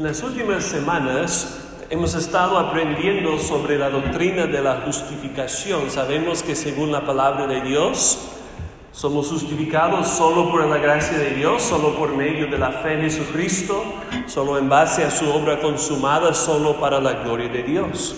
[0.00, 1.58] En las últimas semanas
[1.90, 5.90] hemos estado aprendiendo sobre la doctrina de la justificación.
[5.90, 8.18] Sabemos que según la palabra de Dios,
[8.92, 13.02] somos justificados solo por la gracia de Dios, solo por medio de la fe en
[13.02, 13.84] Jesucristo,
[14.26, 18.16] solo en base a su obra consumada, solo para la gloria de Dios.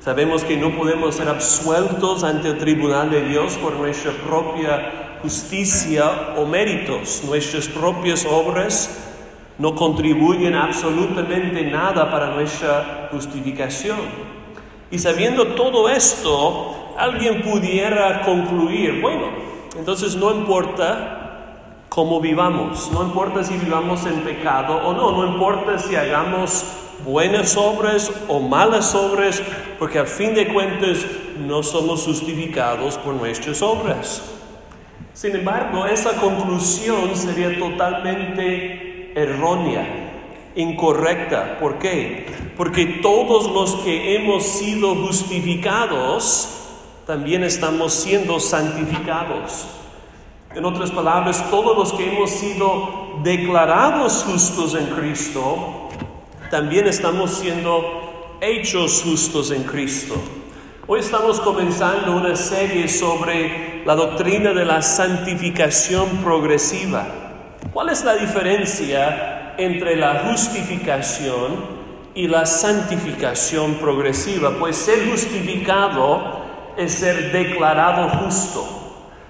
[0.00, 6.34] Sabemos que no podemos ser absueltos ante el tribunal de Dios por nuestra propia justicia
[6.36, 9.09] o méritos, nuestras propias obras
[9.60, 13.98] no contribuyen absolutamente nada para nuestra justificación.
[14.90, 19.26] Y sabiendo todo esto, alguien pudiera concluir, bueno,
[19.78, 25.78] entonces no importa cómo vivamos, no importa si vivamos en pecado o no, no importa
[25.78, 26.64] si hagamos
[27.04, 29.42] buenas obras o malas obras,
[29.78, 31.04] porque al fin de cuentas
[31.38, 34.22] no somos justificados por nuestras obras.
[35.12, 41.58] Sin embargo, esa conclusión sería totalmente errónea, incorrecta.
[41.58, 42.26] ¿Por qué?
[42.56, 46.56] Porque todos los que hemos sido justificados,
[47.06, 49.66] también estamos siendo santificados.
[50.54, 55.88] En otras palabras, todos los que hemos sido declarados justos en Cristo,
[56.50, 60.16] también estamos siendo hechos justos en Cristo.
[60.86, 67.29] Hoy estamos comenzando una serie sobre la doctrina de la santificación progresiva.
[67.72, 71.80] ¿Cuál es la diferencia entre la justificación
[72.16, 74.56] y la santificación progresiva?
[74.58, 76.40] Pues ser justificado
[76.76, 78.66] es ser declarado justo.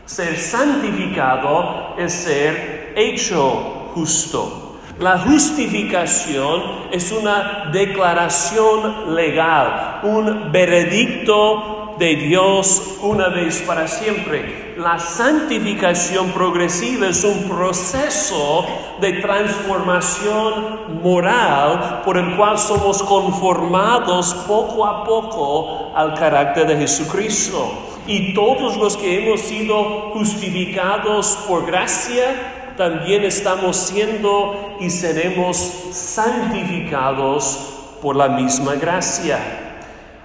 [0.07, 4.79] Ser santificado es ser hecho justo.
[4.99, 14.70] La justificación es una declaración legal, un veredicto de Dios una vez para siempre.
[14.81, 18.65] La santificación progresiva es un proceso
[18.99, 27.71] de transformación moral por el cual somos conformados poco a poco al carácter de Jesucristo.
[28.07, 35.59] Y todos los que hemos sido justificados por gracia, también estamos siendo y seremos
[35.91, 37.59] santificados
[38.01, 39.39] por la misma gracia.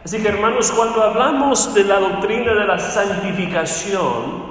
[0.05, 4.44] Así que hermanos, cuando hablamos de la doctrina de la santificación,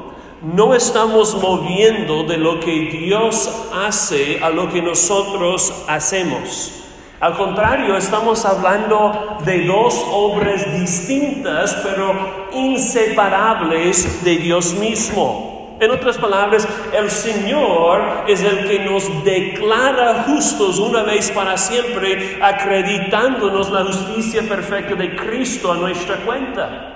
[0.44, 6.82] no estamos moviendo de lo que Dios hace a lo que nosotros hacemos.
[7.21, 15.78] Al contrario, estamos hablando de dos obras distintas, pero inseparables de Dios mismo.
[15.81, 22.38] En otras palabras, el Señor es el que nos declara justos una vez para siempre,
[22.43, 26.94] acreditándonos la justicia perfecta de Cristo a nuestra cuenta.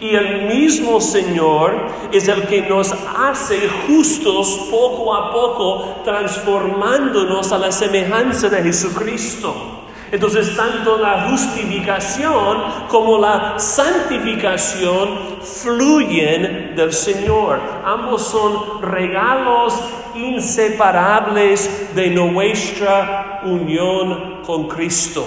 [0.00, 1.74] Y el mismo Señor
[2.12, 9.78] es el que nos hace justos poco a poco, transformándonos a la semejanza de Jesucristo.
[10.10, 17.60] Entonces, tanto la justificación como la santificación fluyen del Señor.
[17.84, 19.74] Ambos son regalos
[20.14, 25.26] inseparables de nuestra unión con Cristo.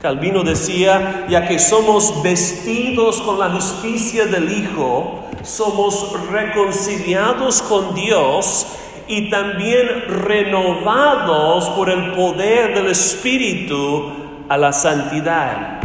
[0.00, 8.68] Calvino decía, ya que somos vestidos con la justicia del Hijo, somos reconciliados con Dios
[9.08, 14.12] y también renovados por el poder del Espíritu
[14.48, 15.80] a la santidad.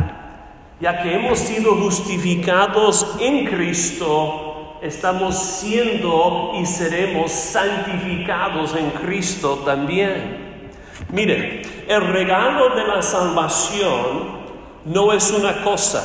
[0.80, 10.43] Ya que hemos sido justificados en Cristo, estamos siendo y seremos santificados en Cristo también.
[11.14, 14.42] Miren, el regalo de la salvación
[14.86, 16.04] no es una cosa,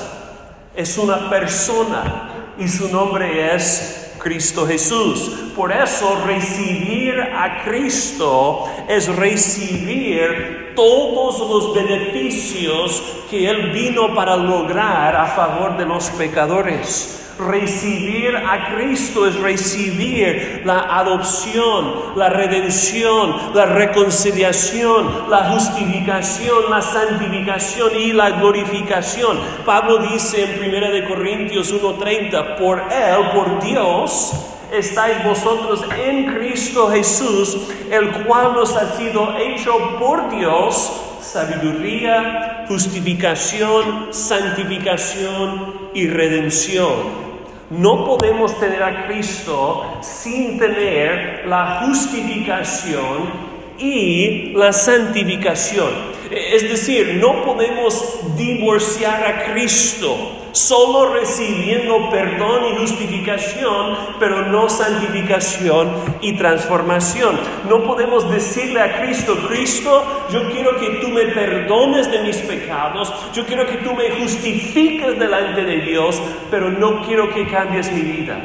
[0.77, 5.53] es una persona y su nombre es Cristo Jesús.
[5.57, 15.17] Por eso recibir a Cristo es recibir todos los beneficios que Él vino para lograr
[15.17, 17.28] a favor de los pecadores.
[17.39, 27.93] Recibir a Cristo es recibir la adopción, la redención, la reconciliación, la justificación, la santificación
[27.97, 29.39] y la glorificación.
[29.65, 34.33] Pablo dice en 1 Corintios 1:30, por Él, por Dios,
[34.73, 44.09] estáis vosotros en Cristo Jesús, el cual nos ha sido hecho por Dios sabiduría, justificación,
[44.13, 47.28] santificación y redención.
[47.71, 53.49] No podemos tener a Cristo sin tener la justificación
[53.79, 55.91] y la santificación.
[56.31, 65.91] Es decir, no podemos divorciar a Cristo solo recibiendo perdón y justificación, pero no santificación
[66.21, 67.39] y transformación.
[67.69, 73.13] No podemos decirle a Cristo, Cristo, yo quiero que tú me perdones de mis pecados,
[73.33, 76.21] yo quiero que tú me justifiques delante de Dios,
[76.51, 78.37] pero no quiero que cambies mi vida,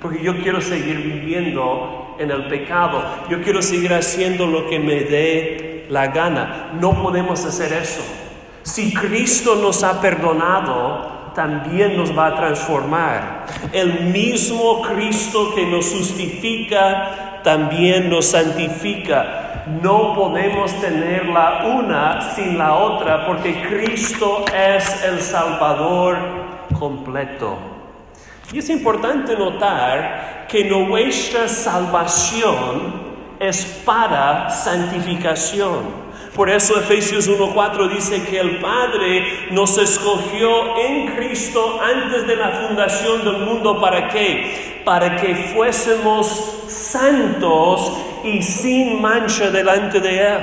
[0.00, 5.00] porque yo quiero seguir viviendo en el pecado, yo quiero seguir haciendo lo que me
[5.00, 6.70] dé la gana.
[6.80, 8.02] No podemos hacer eso.
[8.62, 13.46] Si Cristo nos ha perdonado, también nos va a transformar.
[13.72, 19.62] El mismo Cristo que nos justifica, también nos santifica.
[19.80, 26.18] No podemos tener la una sin la otra porque Cristo es el Salvador
[26.76, 27.56] completo.
[28.52, 32.94] Y es importante notar que nuestra salvación
[33.38, 36.07] es para santificación.
[36.38, 42.50] Por eso Efesios 1.4 dice que el Padre nos escogió en Cristo antes de la
[42.50, 43.80] fundación del mundo.
[43.80, 44.82] ¿Para qué?
[44.84, 47.92] Para que fuésemos santos
[48.22, 50.38] y sin mancha delante de Él.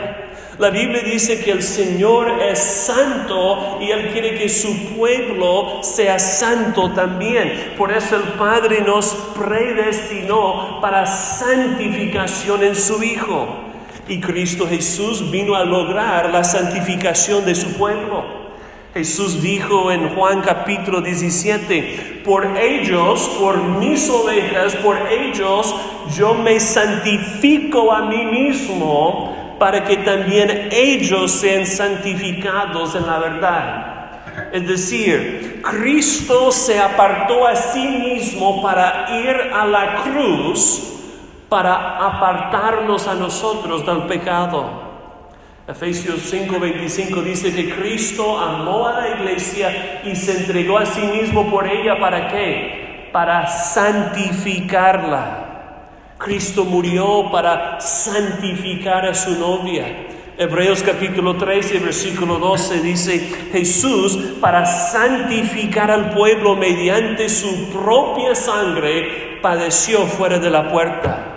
[0.60, 6.20] La Biblia dice que el Señor es santo y Él quiere que su pueblo sea
[6.20, 7.74] santo también.
[7.78, 13.75] Por eso el Padre nos predestinó para santificación en su Hijo.
[14.08, 18.46] Y Cristo Jesús vino a lograr la santificación de su pueblo.
[18.94, 25.76] Jesús dijo en Juan capítulo 17, por ellos, por mis ovejas, por ellos
[26.16, 33.96] yo me santifico a mí mismo para que también ellos sean santificados en la verdad.
[34.52, 40.95] Es decir, Cristo se apartó a sí mismo para ir a la cruz,
[41.50, 44.86] para apartarnos a nosotros del pecado.
[45.68, 51.50] Efesios 5:25 dice que Cristo amó a la iglesia y se entregó a sí mismo
[51.50, 52.00] por ella.
[52.00, 53.10] ¿Para qué?
[53.12, 55.42] Para santificarla.
[56.20, 60.08] Cristo murió para santificar a su novia.
[60.38, 63.20] Hebreos capítulo 13, versículo 12 dice,
[63.52, 71.35] Jesús para santificar al pueblo mediante su propia sangre padeció fuera de la puerta.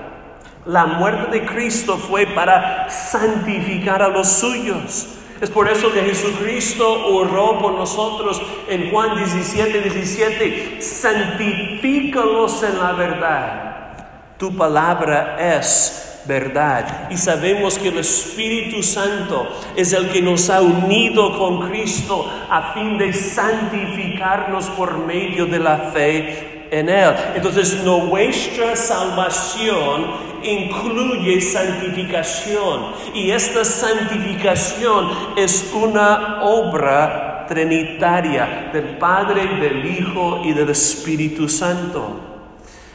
[0.68, 5.08] La muerte de Cristo fue para santificar a los suyos.
[5.40, 12.92] Es por eso que Jesucristo oró por nosotros en Juan 17, 17, santifícalos en la
[12.92, 13.96] verdad.
[14.36, 17.08] Tu palabra es verdad.
[17.10, 22.74] Y sabemos que el Espíritu Santo es el que nos ha unido con Cristo a
[22.74, 27.14] fin de santificarnos por medio de la fe en Él.
[27.34, 39.84] Entonces nuestra salvación incluye santificación y esta santificación es una obra trinitaria del Padre, del
[39.86, 42.20] Hijo y del Espíritu Santo.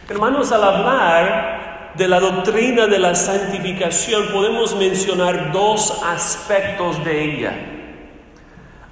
[0.09, 7.72] Hermanos, al hablar de la doctrina de la santificación podemos mencionar dos aspectos de ella.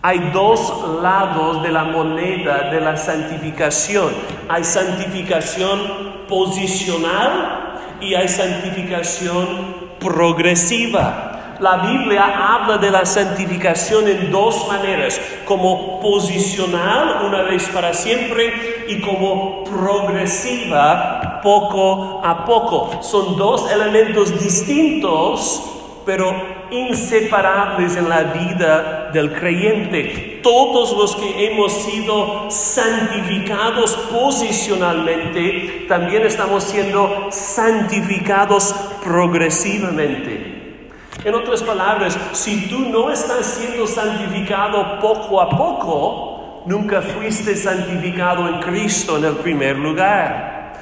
[0.04, 4.12] Hay dos lados de la moneda de la santificación.
[4.50, 11.58] Hay santificación posicional y hay santificación progresiva.
[11.60, 18.86] La Biblia habla de la santificación en dos maneras, como posicional una vez para siempre
[18.88, 23.04] y como progresiva poco a poco.
[23.04, 25.62] Son dos elementos distintos,
[26.08, 30.40] pero inseparables en la vida del creyente.
[30.42, 40.90] Todos los que hemos sido santificados posicionalmente, también estamos siendo santificados progresivamente.
[41.24, 48.48] En otras palabras, si tú no estás siendo santificado poco a poco, nunca fuiste santificado
[48.48, 50.74] en Cristo en el primer lugar.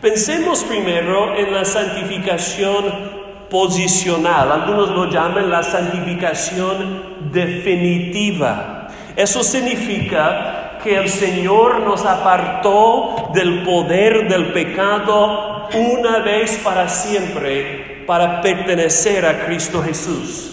[0.00, 3.15] Pensemos primero en la santificación
[3.56, 4.52] posicional.
[4.52, 8.88] Algunos lo llaman la santificación definitiva.
[9.16, 18.04] Eso significa que el Señor nos apartó del poder del pecado una vez para siempre
[18.06, 20.52] para pertenecer a Cristo Jesús.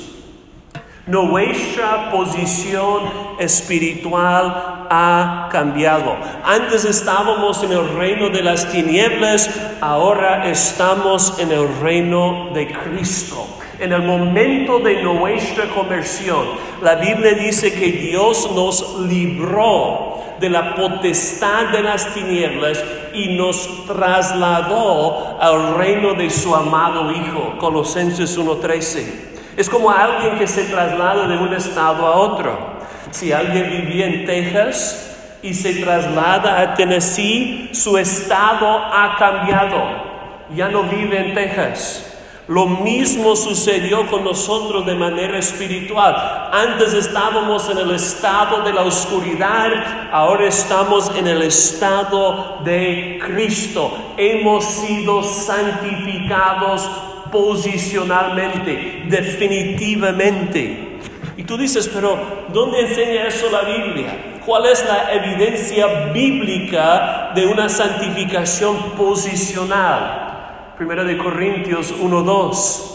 [1.06, 3.02] Nuestra posición
[3.38, 6.16] espiritual ha cambiado.
[6.46, 9.50] Antes estábamos en el reino de las tinieblas,
[9.82, 13.48] ahora estamos en el reino de Cristo.
[13.80, 16.46] En el momento de nuestra conversión,
[16.82, 22.84] la Biblia dice que Dios nos libró de la potestad de las tinieblas
[23.14, 27.56] y nos trasladó al reino de su amado Hijo.
[27.58, 29.34] Colosenses 1:13.
[29.58, 32.73] Es como alguien que se traslada de un estado a otro.
[33.14, 40.48] Si alguien vivía en Texas y se traslada a Tennessee, su estado ha cambiado.
[40.56, 42.10] Ya no vive en Texas.
[42.48, 46.50] Lo mismo sucedió con nosotros de manera espiritual.
[46.52, 53.96] Antes estábamos en el estado de la oscuridad, ahora estamos en el estado de Cristo.
[54.18, 56.90] Hemos sido santificados
[57.32, 60.94] posicionalmente, definitivamente.
[61.36, 64.42] Y tú dices, pero ¿dónde enseña eso la Biblia?
[64.46, 70.74] ¿Cuál es la evidencia bíblica de una santificación posicional?
[70.78, 72.90] Primera de Corintios 1:2.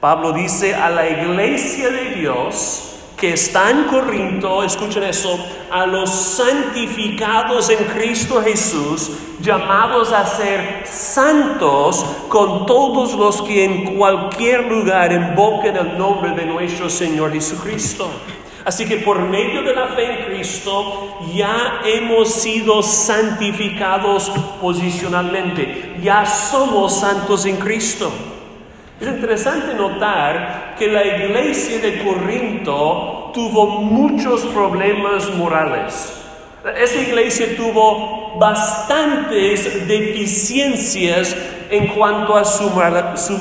[0.00, 2.89] Pablo dice a la iglesia de Dios
[3.20, 5.38] que está en Corinto, escuchen eso,
[5.70, 9.10] a los santificados en Cristo Jesús,
[9.42, 16.46] llamados a ser santos con todos los que en cualquier lugar invoquen el nombre de
[16.46, 18.08] nuestro Señor Jesucristo.
[18.64, 26.24] Así que por medio de la fe en Cristo ya hemos sido santificados posicionalmente, ya
[26.24, 28.10] somos santos en Cristo.
[29.00, 36.16] Es interesante notar que la iglesia de Corinto tuvo muchos problemas morales.
[36.76, 41.34] Esa iglesia tuvo bastantes deficiencias
[41.70, 42.68] en cuanto a su,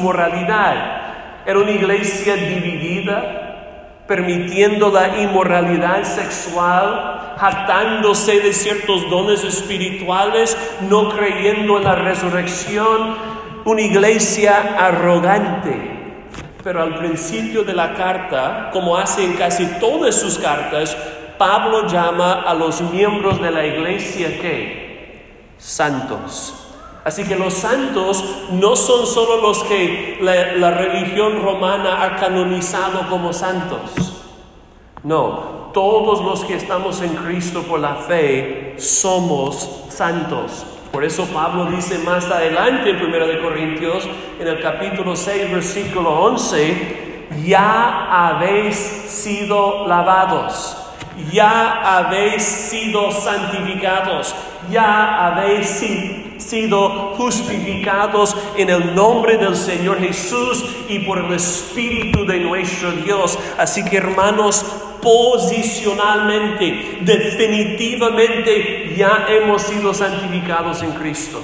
[0.02, 1.44] moralidad.
[1.46, 10.58] Era una iglesia dividida, permitiendo la inmoralidad sexual, jactándose de ciertos dones espirituales,
[10.90, 13.16] no creyendo en la resurrección,
[13.66, 15.99] una iglesia arrogante.
[16.64, 20.96] Pero al principio de la carta, como hace en casi todas sus cartas,
[21.38, 26.54] Pablo llama a los miembros de la iglesia que santos.
[27.06, 33.32] Así que los santos no son solo los que la, religión romana ha canonizado como
[33.32, 34.16] santos.
[35.04, 40.66] No, todos los que estamos en Cristo por la fe somos santos.
[40.92, 47.28] Por eso Pablo dice más adelante en 1 Corintios, en el capítulo 6, versículo 11,
[47.46, 50.78] ya habéis sido lavados,
[51.32, 54.36] ya habéis sido santificados,
[54.72, 62.26] ya habéis sido sido justificados en el nombre del Señor Jesús y por el Espíritu
[62.26, 63.38] de nuestro Dios.
[63.58, 64.66] Así que hermanos,
[65.02, 71.42] posicionalmente, definitivamente ya hemos sido santificados en Cristo.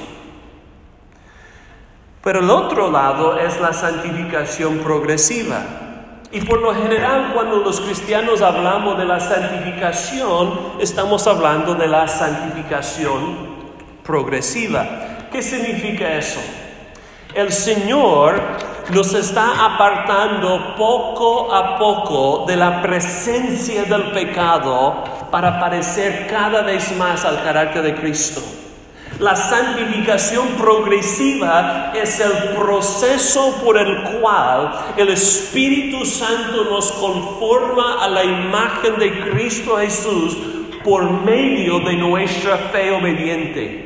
[2.23, 5.61] Pero el otro lado es la santificación progresiva.
[6.31, 12.07] Y por lo general cuando los cristianos hablamos de la santificación, estamos hablando de la
[12.07, 13.54] santificación
[14.05, 15.27] progresiva.
[15.31, 16.39] ¿Qué significa eso?
[17.33, 18.39] El Señor
[18.93, 26.95] nos está apartando poco a poco de la presencia del pecado para parecer cada vez
[26.95, 28.41] más al carácter de Cristo.
[29.19, 38.09] La santificación progresiva es el proceso por el cual el Espíritu Santo nos conforma a
[38.09, 40.37] la imagen de Cristo Jesús
[40.83, 43.84] por medio de nuestra fe obediente.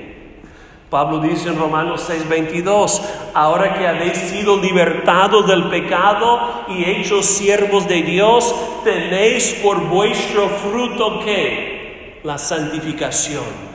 [0.89, 3.01] Pablo dice en Romanos 6:22,
[3.36, 10.50] ahora que habéis sido libertados del pecado y hechos siervos de Dios, tenéis por vuestro
[10.50, 13.69] fruto que la santificación.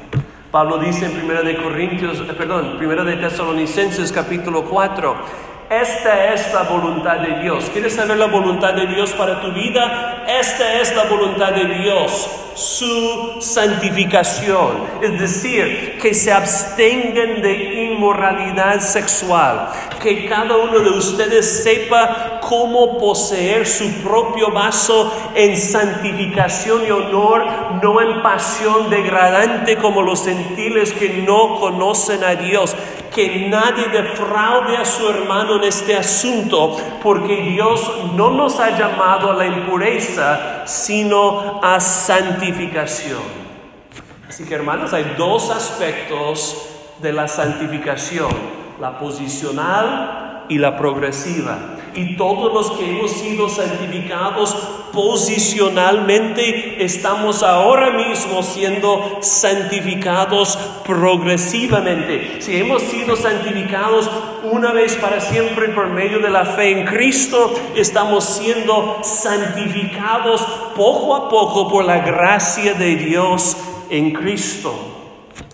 [0.51, 5.17] Pablo dice en 1 de Corintios, eh, perdón, 1 de Tesalonicenses capítulo 4,
[5.81, 7.71] esta es la voluntad de Dios.
[7.73, 10.25] ¿Quieres saber la voluntad de Dios para tu vida?
[10.27, 14.85] Esta es la voluntad de Dios, su santificación.
[15.03, 19.69] Es decir, que se abstengan de inmoralidad sexual.
[20.03, 27.45] Que cada uno de ustedes sepa cómo poseer su propio vaso en santificación y honor,
[27.83, 32.77] no en pasión degradante como los gentiles que no conocen a Dios
[33.15, 39.31] que nadie defraude a su hermano en este asunto, porque Dios no nos ha llamado
[39.31, 43.23] a la impureza, sino a santificación.
[44.29, 46.69] Así que hermanos, hay dos aspectos
[47.01, 48.33] de la santificación,
[48.81, 51.59] la posicional y la progresiva
[51.95, 54.57] y todos los que hemos sido santificados
[54.95, 62.41] posicionalmente estamos ahora mismo siendo santificados progresivamente.
[62.41, 64.09] Si hemos sido santificados
[64.45, 70.41] una vez para siempre por medio de la fe en Cristo, estamos siendo santificados
[70.77, 73.57] poco a poco por la gracia de Dios
[73.91, 74.73] en Cristo.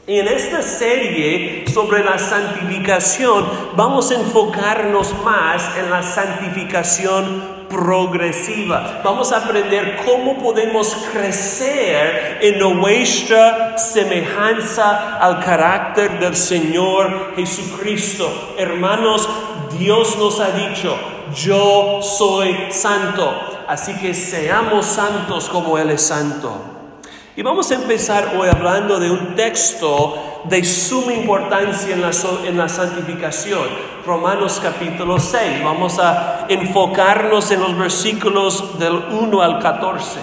[0.07, 9.01] Y en esta serie sobre la santificación vamos a enfocarnos más en la santificación progresiva.
[9.03, 18.55] Vamos a aprender cómo podemos crecer en nuestra semejanza al carácter del Señor Jesucristo.
[18.59, 19.29] Hermanos,
[19.79, 20.99] Dios nos ha dicho,
[21.35, 23.33] yo soy santo,
[23.69, 26.70] así que seamos santos como Él es santo.
[27.37, 32.11] Y vamos a empezar hoy hablando de un texto de suma importancia en la,
[32.45, 33.69] en la, santificación.
[34.05, 35.63] Romanos capítulo 6.
[35.63, 40.19] Vamos a enfocarnos en los versículos del 1 al 14.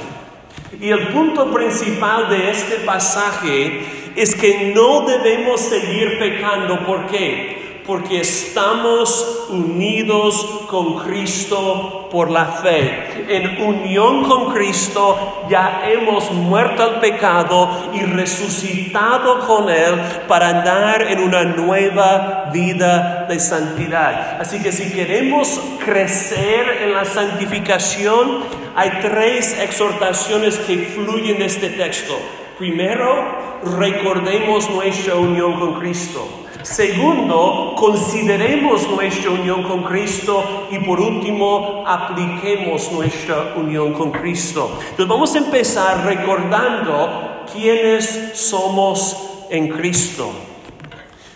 [0.82, 6.86] Y el punto principal de este pasaje es que no debemos seguir pecando.
[6.86, 7.57] ¿Por qué?
[7.88, 13.25] Porque estamos unidos con Cristo por la fe.
[13.29, 19.96] En unión con Cristo ya hemos muerto al pecado y resucitado con Él
[20.27, 24.41] para andar en una nueva vida de santidad.
[24.41, 28.44] Así que si queremos crecer en la santificación,
[28.75, 32.20] hay tres exhortaciones que fluyen de este texto.
[32.58, 36.28] Primero, recordemos nuestra unión con Cristo.
[36.64, 44.72] Segundo, consideremos nuestra unión con Cristo y por último, apliquemos nuestra unión con Cristo.
[44.82, 50.32] Entonces vamos a empezar recordando quiénes somos en Cristo.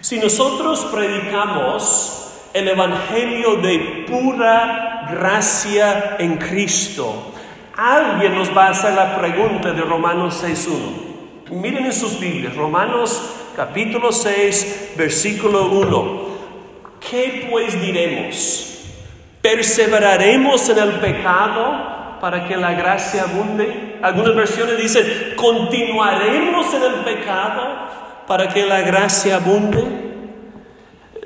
[0.01, 7.31] Si nosotros predicamos el Evangelio de pura gracia en Cristo,
[7.77, 11.10] alguien nos va a hacer la pregunta de Romanos 6.1.
[11.51, 13.21] Miren en sus Biblias, Romanos
[13.57, 16.21] capítulo 6, versículo 1.
[17.09, 18.85] ¿Qué pues diremos?
[19.41, 23.99] ¿Perseveraremos en el pecado para que la gracia abunde?
[24.01, 27.67] Algunas versiones dicen, ¿continuaremos en el pecado
[28.25, 29.83] para que la gracia abunde?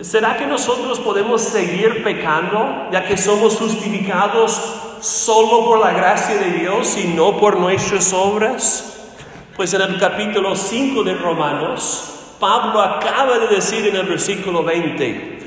[0.01, 4.59] ¿Será que nosotros podemos seguir pecando ya que somos justificados
[5.01, 8.94] solo por la gracia de Dios y no por nuestras obras?
[9.55, 15.39] Pues en el capítulo 5 de Romanos, Pablo acaba de decir en el versículo 20,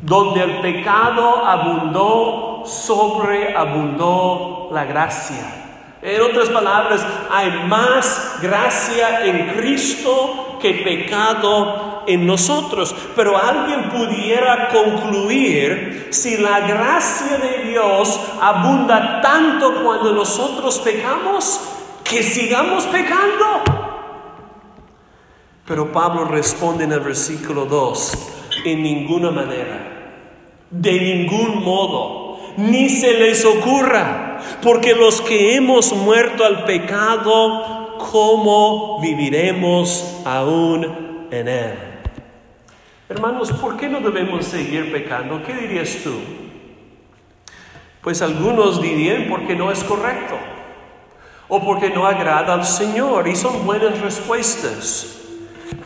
[0.00, 5.98] donde el pecado abundó, sobreabundó la gracia.
[6.02, 12.94] En otras palabras, hay más gracia en Cristo que pecado en nosotros.
[13.16, 21.71] Pero alguien pudiera concluir, si la gracia de Dios abunda tanto cuando nosotros pecamos,
[22.12, 23.62] que sigamos pecando.
[25.66, 28.12] Pero Pablo responde en el versículo 2,
[28.66, 30.18] en ninguna manera,
[30.70, 39.00] de ningún modo, ni se les ocurra, porque los que hemos muerto al pecado, ¿cómo
[39.00, 41.74] viviremos aún en él?
[43.08, 45.42] Hermanos, ¿por qué no debemos seguir pecando?
[45.42, 46.12] ¿Qué dirías tú?
[48.02, 50.51] Pues algunos dirían porque no es correcto
[51.54, 55.18] o porque no agrada al Señor y son buenas respuestas.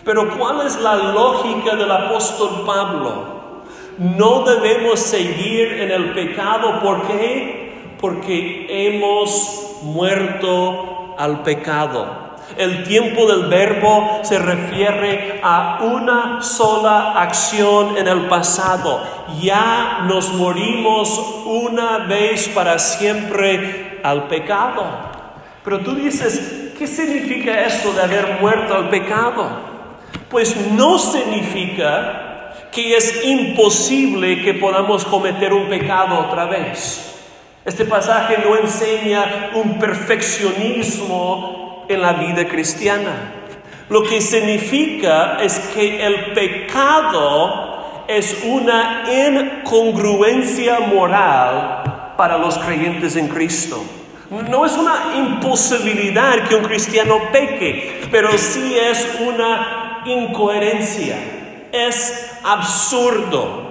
[0.05, 3.65] Pero ¿cuál es la lógica del apóstol Pablo?
[3.99, 6.79] No debemos seguir en el pecado.
[6.81, 7.97] ¿Por qué?
[8.01, 12.37] Porque hemos muerto al pecado.
[12.57, 19.03] El tiempo del verbo se refiere a una sola acción en el pasado.
[19.41, 25.16] Ya nos morimos una vez para siempre al pecado.
[25.67, 29.77] Pero tú dices, ¿qué significa eso de haber muerto al pecado?
[30.29, 37.03] pues no significa que es imposible que podamos cometer un pecado otra vez.
[37.65, 43.33] Este pasaje no enseña un perfeccionismo en la vida cristiana.
[43.89, 53.29] Lo que significa es que el pecado es una incongruencia moral para los creyentes en
[53.29, 53.85] Cristo.
[54.31, 61.17] No es una imposibilidad que un cristiano peque, pero sí es una incoherencia,
[61.73, 63.65] es absurdo.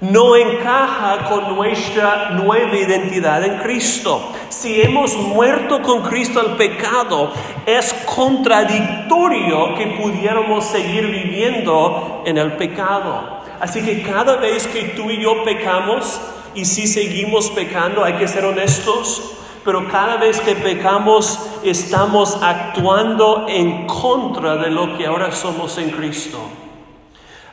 [0.00, 4.32] No encaja con nuestra nueva identidad en Cristo.
[4.48, 7.32] Si hemos muerto con Cristo al pecado,
[7.66, 13.40] es contradictorio que pudiéramos seguir viviendo en el pecado.
[13.58, 16.20] Así que cada vez que tú y yo pecamos,
[16.54, 19.37] y si seguimos pecando, hay que ser honestos,
[19.68, 25.90] pero cada vez que pecamos estamos actuando en contra de lo que ahora somos en
[25.90, 26.38] Cristo.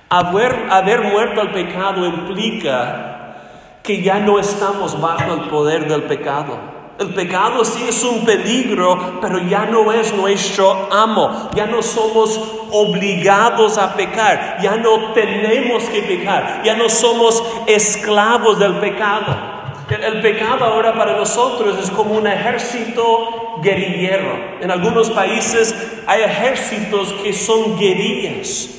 [0.07, 6.57] Haber, muerto al pecado implica que ya no estamos bajo el poder del pecado.
[6.99, 11.49] El pecado sí es un peligro, pero ya no es nuestro amo.
[11.53, 12.39] Ya no somos
[12.71, 14.59] obligados a pecar.
[14.61, 16.61] Ya no tenemos que pecar.
[16.63, 19.54] Ya no somos esclavos del pecado.
[19.89, 24.57] El, pecado ahora para nosotros es como un ejército guerrillero.
[24.59, 25.75] En algunos países
[26.07, 28.69] hay ejércitos que son guerrillas.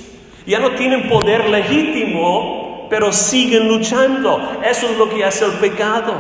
[0.46, 4.60] Ya no tienen poder legítimo, pero siguen luchando.
[4.64, 6.12] Eso es lo que hace el pecado.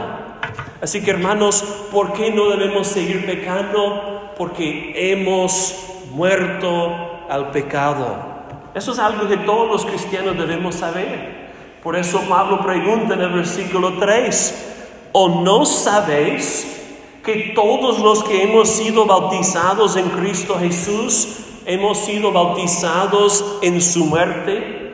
[0.80, 4.32] Así que hermanos, ¿por qué no debemos seguir pecando?
[4.38, 8.36] Porque hemos muerto al pecado.
[8.72, 11.46] Eso es algo que todos los cristianos debemos saber.
[11.82, 14.75] Por eso Pablo pregunta en el versículo 3,
[15.12, 16.76] ¿O no sabéis
[17.24, 24.04] que todos los que hemos sido bautizados en Cristo Jesús hemos sido bautizados en su
[24.04, 24.86] muerte?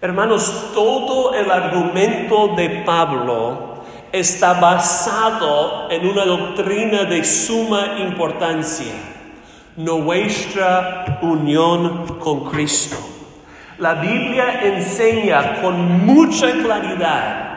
[0.00, 3.74] Hermanos, todo el argumento de Pablo
[4.12, 8.92] está basado en una doctrina de suma importancia,
[9.76, 12.96] nuestra unión con Cristo.
[13.78, 17.53] La Biblia enseña con mucha claridad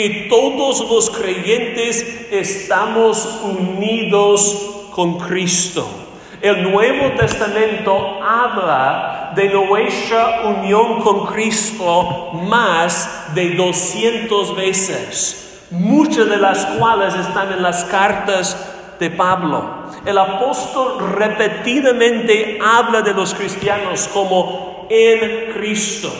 [0.00, 5.86] que todos los creyentes estamos unidos con Cristo.
[6.40, 16.38] El Nuevo Testamento habla de nuestra unión con Cristo más de 200 veces, muchas de
[16.38, 18.56] las cuales están en las cartas
[18.98, 19.84] de Pablo.
[20.06, 26.10] El apóstol repetidamente habla de los cristianos como en Cristo,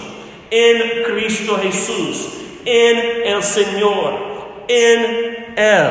[0.50, 2.40] en Cristo Jesús
[2.70, 4.14] en el Señor,
[4.68, 5.90] en Él.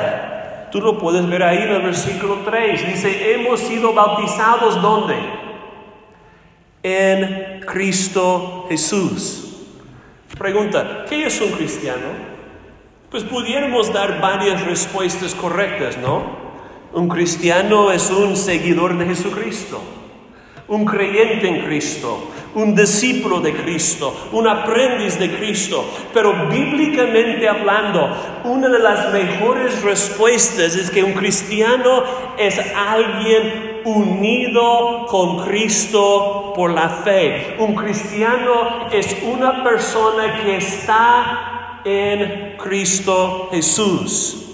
[0.71, 2.87] Tú lo puedes ver ahí en el versículo 3.
[2.87, 5.15] Dice, hemos sido bautizados ¿dónde?
[6.83, 9.65] En Cristo Jesús.
[10.37, 12.29] Pregunta, ¿qué es un cristiano?
[13.09, 16.37] Pues pudiéramos dar varias respuestas correctas, ¿no?
[16.93, 19.81] Un cristiano es un seguidor de Jesucristo
[20.69, 25.85] un creyente en Cristo, un discípulo de Cristo, un aprendiz de Cristo.
[26.13, 28.09] Pero bíblicamente hablando,
[28.43, 32.03] una de las mejores respuestas es que un cristiano
[32.37, 37.55] es alguien unido con Cristo por la fe.
[37.59, 44.45] Un cristiano es una persona que está en Cristo Jesús.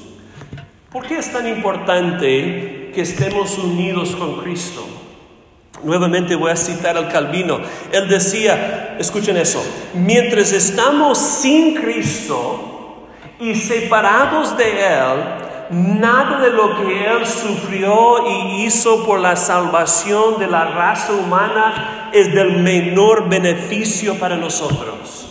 [0.91, 4.94] ¿Por qué es tan importante que estemos unidos con Cristo?
[5.85, 7.59] Nuevamente voy a citar al Calvino.
[7.91, 13.07] Él decía, escuchen eso, mientras estamos sin Cristo
[13.39, 15.19] y separados de Él,
[15.69, 22.09] nada de lo que Él sufrió y hizo por la salvación de la raza humana
[22.11, 25.27] es del menor beneficio para nosotros.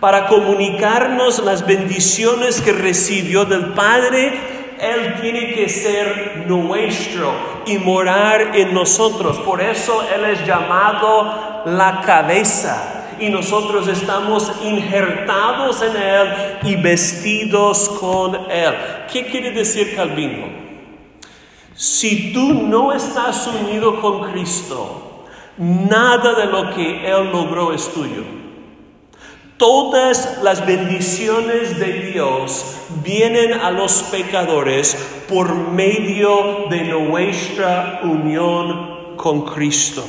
[0.00, 7.32] Para comunicarnos las bendiciones que recibió del Padre, él tiene que ser nuestro
[7.66, 9.38] y morar en nosotros.
[9.38, 16.28] Por eso Él es llamado la cabeza y nosotros estamos injertados en Él
[16.62, 18.74] y vestidos con Él.
[19.12, 20.46] ¿Qué quiere decir Calvino?
[21.74, 25.24] Si tú no estás unido con Cristo,
[25.58, 28.47] nada de lo que Él logró es tuyo.
[29.58, 34.96] Todas las bendiciones de Dios vienen a los pecadores
[35.28, 40.04] por medio de nuestra unión con Cristo.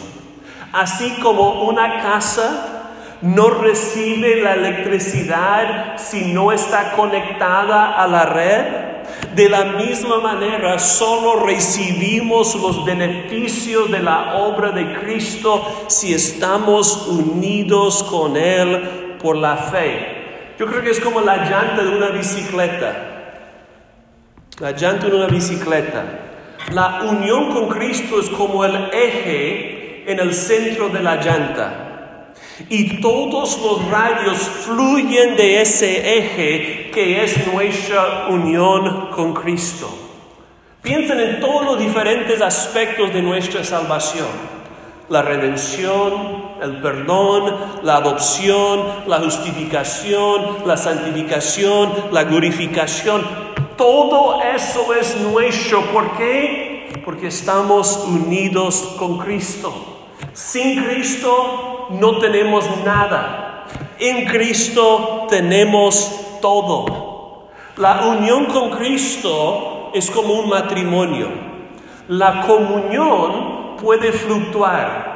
[0.72, 2.92] Así como una casa
[3.24, 8.90] no recibe la electricidad si no está conectada a la red,
[9.34, 17.08] de la misma manera solo recibimos los beneficios de la obra de Cristo si estamos
[17.08, 20.54] unidos con Él por la fe.
[20.58, 23.06] Yo creo que es como la llanta de una bicicleta.
[24.60, 26.04] La llanta de una bicicleta.
[26.72, 32.34] La unión con Cristo es como el eje en el centro de la llanta.
[32.68, 39.90] Y todos los radios fluyen de ese eje que es nuestra unión con Cristo.
[40.82, 44.60] Piensen en todos los diferentes aspectos de nuestra salvación
[45.10, 53.22] la redención, el perdón, la adopción, la justificación, la santificación, la glorificación.
[53.78, 55.82] Todo eso es nuestro.
[55.92, 57.02] ¿Por qué?
[57.06, 59.74] Porque estamos unidos con Cristo.
[60.34, 63.66] Sin Cristo no tenemos nada.
[64.00, 67.48] En Cristo tenemos todo.
[67.78, 71.30] La unión con Cristo es como un matrimonio.
[72.08, 75.09] La comunión puede fluctuar,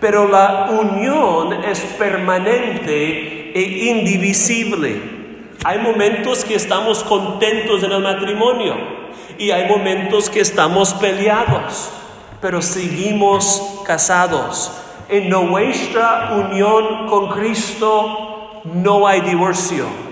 [0.00, 5.00] pero la unión es permanente e indivisible.
[5.64, 8.74] Hay momentos que estamos contentos en el matrimonio
[9.38, 11.90] y hay momentos que estamos peleados,
[12.40, 14.72] pero seguimos casados.
[15.08, 20.05] En nuestra unión con Cristo no hay divorcio.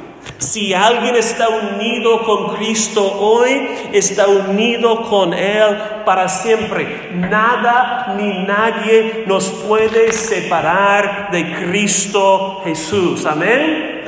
[0.44, 7.10] Si alguien está unido con Cristo hoy, está unido con Él para siempre.
[7.14, 13.24] Nada ni nadie nos puede separar de Cristo Jesús.
[13.24, 14.02] Amén.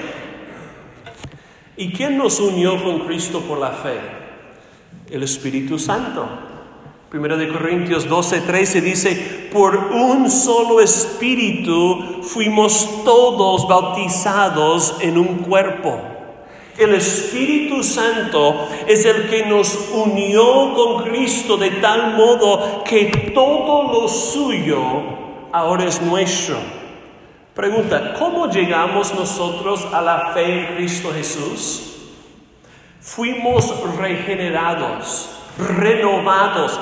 [1.79, 3.99] ¿Y quién nos unió con Cristo por la fe?
[5.11, 6.29] El Espíritu Santo.
[7.09, 15.39] Primero de Corintios 12, 13 dice, por un solo espíritu fuimos todos bautizados en un
[15.39, 16.16] cuerpo.
[16.79, 23.93] El Espíritu Santo es el que nos unió con Cristo de tal modo que todo
[23.93, 24.83] lo suyo
[25.53, 26.57] ahora es nuestro.
[27.55, 31.95] Pregunta, ¿cómo llegamos nosotros a la fe en Cristo Jesús?
[33.01, 35.31] Fuimos regenerados,
[35.79, 36.79] renovados,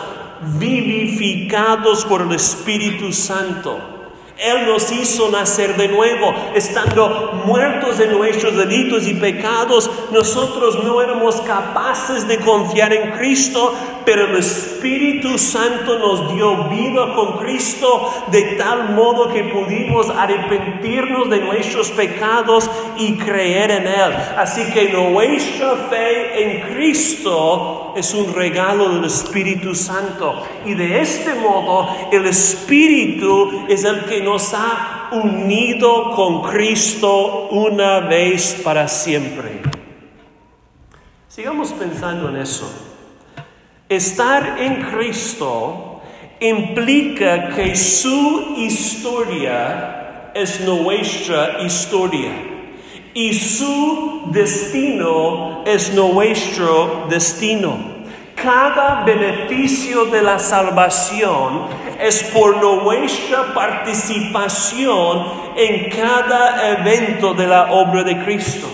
[0.59, 3.94] vivificados por el Espíritu Santo.
[4.39, 9.91] Él nos hizo nacer de nuevo, estando muertos en nuestros delitos y pecados.
[10.13, 13.73] Nosotros no éramos capaces de confiar en Cristo,
[14.05, 21.31] pero el Espíritu Santo nos dio vida con Cristo de tal modo que pudimos arrepentirnos
[21.31, 24.13] de nuestros pecados y creer en Él.
[24.37, 30.43] Así que nuestra fe en Cristo es un regalo del Espíritu Santo.
[30.65, 38.01] Y de este modo el Espíritu es el que nos ha unido con Cristo una
[38.01, 39.63] vez para siempre.
[41.29, 42.94] Sigamos pensando en eso.
[43.95, 46.01] Estar en Cristo
[46.41, 52.33] implica que su historia es nuestra historia
[53.15, 57.79] y su destino es nuestro destino.
[58.35, 61.69] Cada beneficio de la salvación
[62.01, 68.67] es por nuestra participación en cada evento de la obra de Cristo.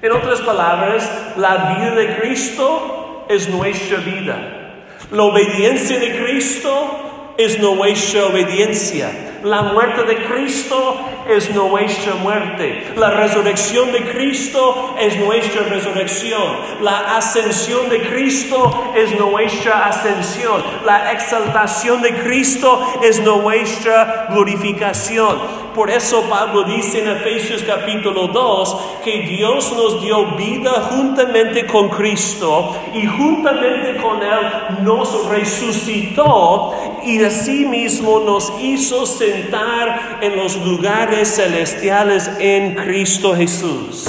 [0.00, 4.84] En otras palabras, la vida de Cristo es nuestra vida.
[5.10, 9.10] La obediencia de Cristo es nuestra obediencia.
[9.46, 10.96] La muerte de Cristo
[11.28, 12.92] es nuestra muerte.
[12.96, 16.42] La resurrección de Cristo es nuestra resurrección.
[16.80, 20.64] La ascensión de Cristo es nuestra ascensión.
[20.84, 25.66] La exaltación de Cristo es nuestra glorificación.
[25.76, 31.90] Por eso Pablo dice en Efesios capítulo 2 que Dios nos dio vida juntamente con
[31.90, 36.72] Cristo y juntamente con Él nos resucitó
[37.04, 39.04] y asimismo nos hizo
[39.36, 44.06] sentar en los lugares celestiales en Cristo Jesús.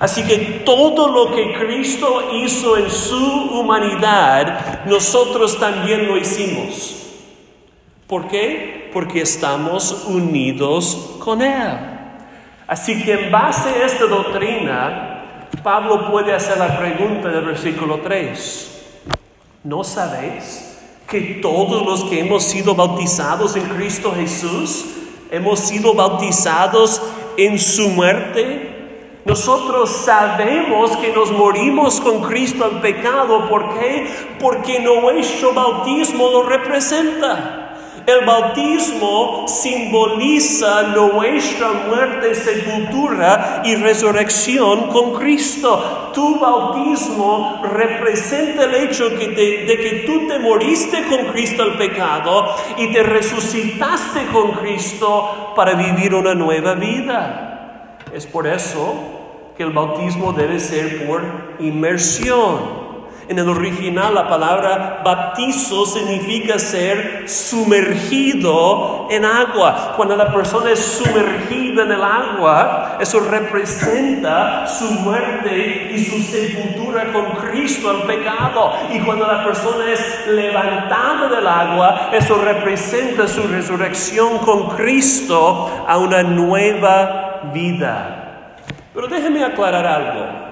[0.00, 3.16] Así que todo lo que Cristo hizo en su
[3.52, 6.96] humanidad, nosotros también lo hicimos.
[8.06, 8.90] ¿Por qué?
[8.92, 11.72] Porque estamos unidos con Él.
[12.66, 18.70] Así que en base a esta doctrina, Pablo puede hacer la pregunta del versículo 3.
[19.64, 20.73] ¿No sabéis
[21.08, 24.86] que todos los que hemos sido bautizados en Cristo Jesús,
[25.30, 27.02] hemos sido bautizados
[27.36, 28.74] en su muerte?
[29.24, 33.48] Nosotros sabemos que nos morimos con Cristo al pecado.
[33.48, 34.06] ¿Por qué?
[34.38, 37.63] Porque nuestro bautismo lo representa.
[38.06, 46.10] El bautismo simboliza nuestra muerte, sepultura y resurrección con Cristo.
[46.12, 52.92] Tu bautismo representa el hecho de que tú te moriste con Cristo al pecado y
[52.92, 57.96] te resucitaste con Cristo para vivir una nueva vida.
[58.12, 58.94] Es por eso
[59.56, 61.22] que el bautismo debe ser por
[61.58, 62.83] inmersión.
[63.26, 69.94] En el original la palabra bautizo significa ser sumergido en agua.
[69.96, 77.12] Cuando la persona es sumergida en el agua, eso representa su muerte y su sepultura
[77.12, 78.74] con Cristo al pecado.
[78.92, 85.96] Y cuando la persona es levantada del agua, eso representa su resurrección con Cristo a
[85.96, 88.56] una nueva vida.
[88.92, 90.43] Pero déjeme aclarar algo.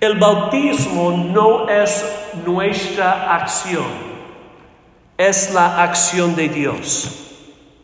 [0.00, 2.04] El bautismo no es
[2.46, 3.84] nuestra acción,
[5.16, 7.10] es la acción de Dios.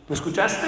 [0.07, 0.65] ¿Me escuchaste?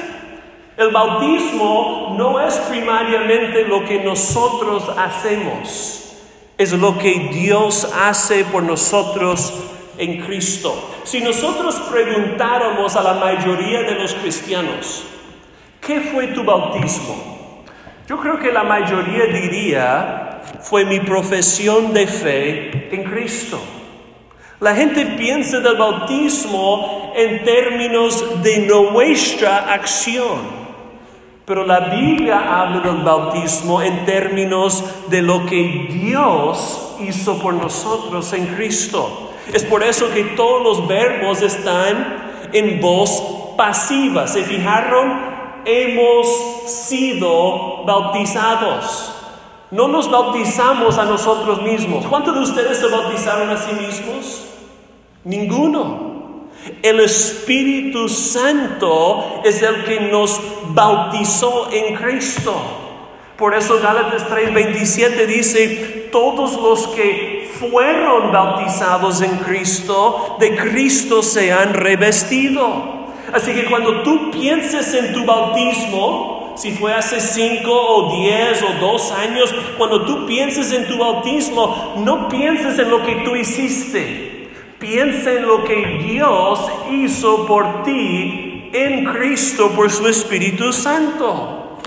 [0.76, 6.18] El bautismo no es primariamente lo que nosotros hacemos,
[6.58, 9.54] es lo que Dios hace por nosotros
[9.98, 10.76] en Cristo.
[11.06, 15.06] Si nosotros preguntáramos a la mayoría de los cristianos,
[15.80, 17.37] ¿qué fue tu bautismo?
[18.08, 23.60] Yo creo que la mayoría diría, fue mi profesión de fe en Cristo.
[24.62, 30.40] La gente piensa del bautismo en términos de nuestra acción.
[31.46, 38.32] Pero la Biblia habla del bautismo en términos de lo que Dios hizo por nosotros
[38.32, 39.34] en Cristo.
[39.54, 44.28] Es por eso que todos los verbos están en voz pasiva.
[44.28, 45.37] ¿Se fijaron?
[45.68, 46.28] Hemos
[46.66, 49.14] sido bautizados.
[49.70, 52.06] No nos bautizamos a nosotros mismos.
[52.08, 54.46] ¿Cuántos de ustedes se bautizaron a sí mismos?
[55.26, 56.08] Ninguno.
[56.82, 62.56] El Espíritu Santo es el que nos bautizó en Cristo.
[63.38, 71.52] Por eso Gálatas 3:27 dice, todos los que fueron bautizados en Cristo, de Cristo se
[71.52, 72.97] han revestido.
[73.34, 78.80] Así que cuando tú pienses en tu bautismo, si fue hace cinco o diez o
[78.80, 84.50] dos años, cuando tú pienses en tu bautismo, no pienses en lo que tú hiciste.
[84.80, 86.60] Piensa en lo que Dios
[86.92, 91.80] hizo por ti en Cristo por su Espíritu Santo.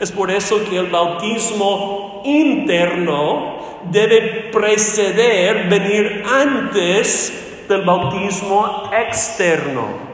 [0.00, 10.05] Es por eso que el bautismo interno debe preceder, venir antes del bautismo externo.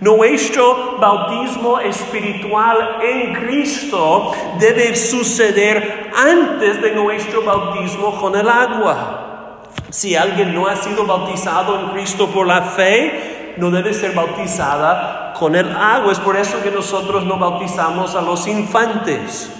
[0.00, 9.64] Nuestro bautismo espiritual en Cristo debe suceder antes de nuestro bautismo con el agua.
[9.90, 15.32] Si alguien no ha sido bautizado en Cristo por la fe, no debe ser bautizada
[15.36, 16.12] con el agua.
[16.12, 19.50] Es por eso que nosotros no bautizamos a los infantes.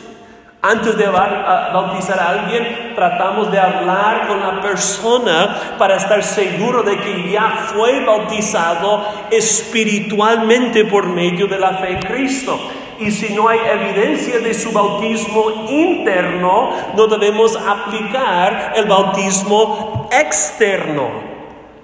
[0.61, 6.99] Antes de bautizar a alguien, tratamos de hablar con la persona para estar seguro de
[6.99, 12.59] que ya fue bautizado espiritualmente por medio de la fe en Cristo.
[12.99, 21.09] Y si no hay evidencia de su bautismo interno, no debemos aplicar el bautismo externo.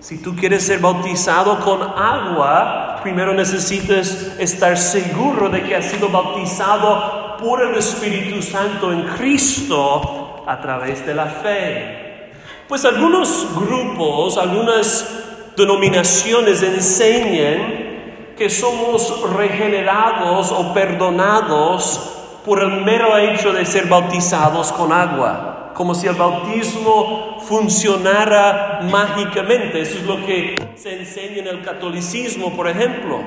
[0.00, 6.08] Si tú quieres ser bautizado con agua, primero necesitas estar seguro de que has sido
[6.08, 12.30] bautizado por el Espíritu Santo en Cristo a través de la fe.
[12.68, 17.84] Pues algunos grupos, algunas denominaciones enseñan
[18.36, 22.10] que somos regenerados o perdonados
[22.44, 29.80] por el mero hecho de ser bautizados con agua, como si el bautismo funcionara mágicamente.
[29.80, 33.20] Eso es lo que se enseña en el catolicismo, por ejemplo.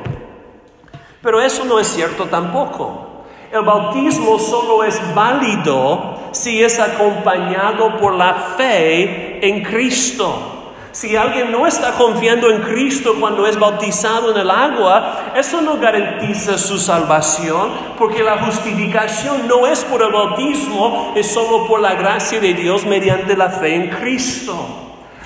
[1.22, 3.07] Pero eso no es cierto tampoco.
[3.52, 10.58] El bautismo solo es válido si es acompañado por la fe en Cristo.
[10.92, 15.78] Si alguien no está confiando en Cristo cuando es bautizado en el agua, eso no
[15.78, 21.94] garantiza su salvación, porque la justificación no es por el bautismo, es solo por la
[21.94, 24.56] gracia de Dios mediante la fe en Cristo.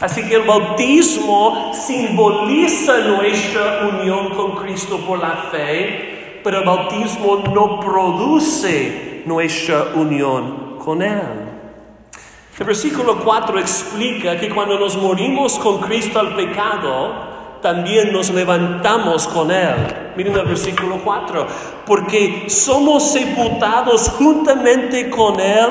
[0.02, 6.11] Así que el bautismo simboliza nuestra unión con Cristo por la fe,
[6.44, 11.22] pero el bautismo no produce nuestra unión con Él.
[12.60, 19.28] El versículo 4 explica que cuando nos morimos con Cristo al pecado, también nos levantamos
[19.28, 19.76] con Él.
[20.16, 21.48] Miren el versículo 4,
[21.86, 25.68] porque somos sepultados juntamente con Él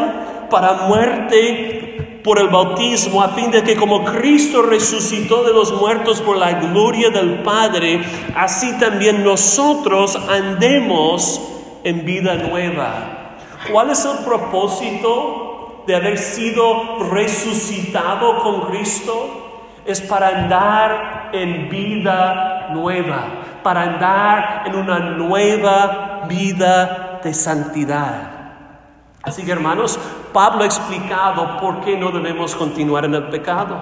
[0.48, 1.89] para muerte
[2.22, 6.52] por el bautismo, a fin de que como Cristo resucitó de los muertos por la
[6.52, 8.02] gloria del Padre,
[8.34, 11.40] así también nosotros andemos
[11.84, 13.36] en vida nueva.
[13.70, 19.50] ¿Cuál es el propósito de haber sido resucitado con Cristo
[19.84, 23.24] es para andar en vida nueva,
[23.62, 28.39] para andar en una nueva vida de santidad.
[29.22, 29.98] Así que hermanos,
[30.32, 33.78] Pablo ha explicado por qué no debemos continuar en el pecado.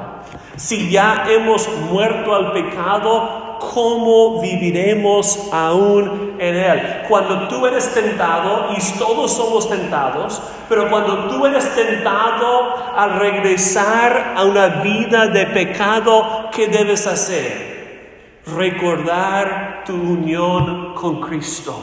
[0.57, 7.03] Si ya hemos muerto al pecado, ¿cómo viviremos aún en Él?
[7.09, 14.35] Cuando tú eres tentado, y todos somos tentados, pero cuando tú eres tentado a regresar
[14.37, 18.41] a una vida de pecado, ¿qué debes hacer?
[18.45, 21.79] Recordar tu unión con Cristo.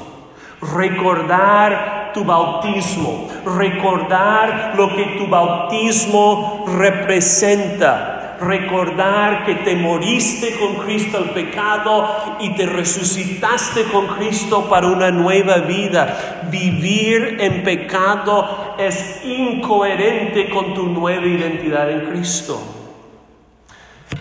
[0.60, 11.18] Recordar tu bautismo, recordar lo que tu bautismo representa recordar que te moriste con Cristo
[11.18, 16.44] al pecado y te resucitaste con Cristo para una nueva vida.
[16.52, 22.60] Vivir en pecado es incoherente con tu nueva identidad en Cristo.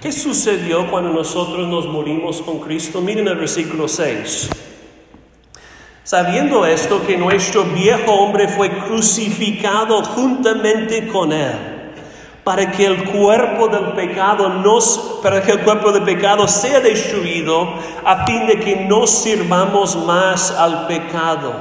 [0.00, 3.00] ¿Qué sucedió cuando nosotros nos morimos con Cristo?
[3.00, 4.50] Miren el versículo 6.
[6.04, 11.74] Sabiendo esto que nuestro viejo hombre fue crucificado juntamente con él
[12.44, 14.62] para que el cuerpo del pecado
[15.22, 17.66] para que el cuerpo pecado sea destruido,
[18.04, 21.54] a fin de que no sirvamos más al pecado.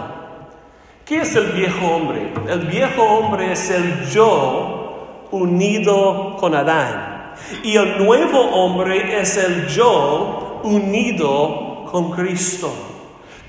[1.05, 2.33] ¿Qué es el viejo hombre?
[2.49, 7.33] El viejo hombre es el yo unido con Adán.
[7.63, 12.92] Y el nuevo hombre es el yo unido con Cristo.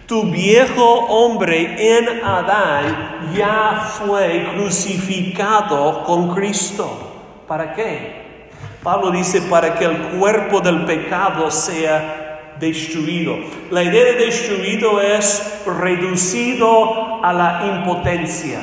[0.07, 7.43] Tu viejo hombre en Adán ya fue crucificado con Cristo.
[7.49, 8.51] ¿Para qué?
[8.83, 13.35] Pablo dice para que el cuerpo del pecado sea destruido.
[13.71, 18.61] La idea de destruido es reducido a la impotencia,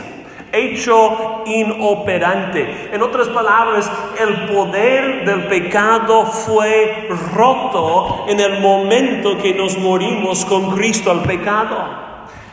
[0.52, 2.90] hecho inoperante.
[2.92, 10.46] En otras palabras, el poder del pecado fue roto en el momento que nos morimos
[10.46, 12.02] con Cristo al pecado.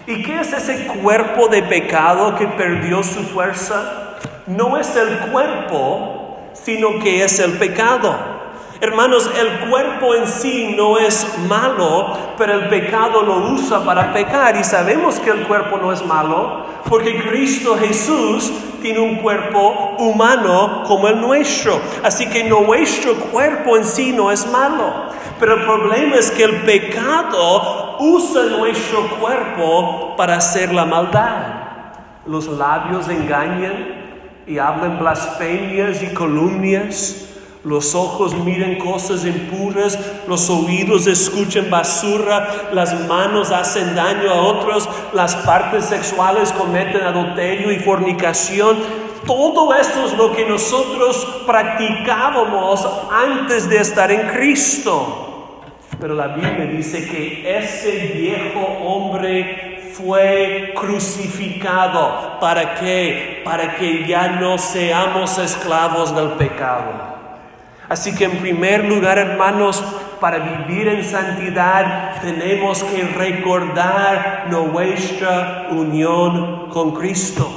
[0.07, 4.16] ¿Y qué es ese cuerpo de pecado que perdió su fuerza?
[4.46, 8.38] No es el cuerpo, sino que es el pecado.
[8.81, 14.57] Hermanos, el cuerpo en sí no es malo, pero el pecado lo usa para pecar
[14.57, 20.85] y sabemos que el cuerpo no es malo porque Cristo Jesús tiene un cuerpo humano
[20.87, 21.81] como el nuestro.
[22.03, 25.09] Así que nuestro cuerpo en sí no es malo,
[25.41, 31.55] pero el problema es que el pecado usa nuestro cuerpo para hacer la maldad.
[32.26, 37.28] Los labios engañan y hablan blasfemias y calumnias.
[37.64, 39.98] Los ojos miren cosas impuras,
[40.28, 47.72] los oídos escuchan basura, las manos hacen daño a otros, las partes sexuales cometen adulterio
[47.72, 48.78] y fornicación.
[49.26, 55.64] Todo esto es lo que nosotros practicábamos antes de estar en Cristo.
[56.00, 62.38] Pero la Biblia dice que ese viejo hombre fue crucificado.
[62.40, 63.42] ¿Para qué?
[63.44, 67.17] Para que ya no seamos esclavos del pecado.
[67.89, 69.82] Así que en primer lugar, hermanos,
[70.20, 77.49] para vivir en santidad tenemos que recordar nuestra unión con Cristo.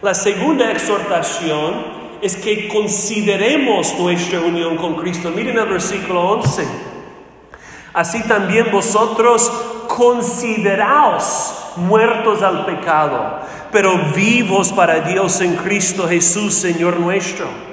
[0.00, 5.30] La segunda exhortación es que consideremos nuestra unión con Cristo.
[5.34, 6.64] Miren el versículo 11.
[7.94, 9.50] Así también vosotros
[9.88, 13.40] consideraos muertos al pecado,
[13.72, 17.67] pero vivos para Dios en Cristo Jesús, Señor nuestro.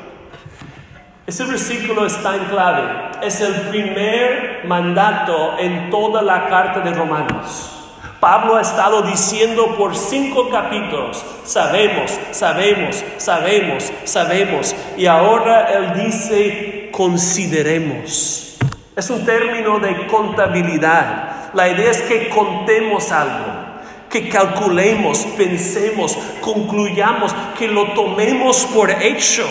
[1.28, 2.84] Ese versículo está en clave.
[3.24, 7.72] Es el primer mandato en toda la carta de Romanos.
[8.20, 14.76] Pablo ha estado diciendo por cinco capítulos, sabemos, sabemos, sabemos, sabemos.
[14.98, 18.58] Y ahora él dice, consideremos.
[18.96, 21.52] Es un término de contabilidad.
[21.56, 23.52] La idea es que contemos algo,
[24.12, 29.48] que calculemos, pensemos, concluyamos, que lo tomemos por hecho.